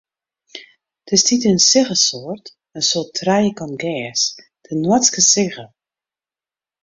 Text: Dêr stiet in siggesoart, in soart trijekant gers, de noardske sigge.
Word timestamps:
Dêr 1.05 1.19
stiet 1.21 1.43
in 1.51 1.59
siggesoart, 1.69 2.45
in 2.77 2.81
soart 2.89 3.11
trijekant 3.17 3.79
gers, 3.81 4.21
de 4.63 4.71
noardske 4.81 5.21
sigge. 5.31 5.65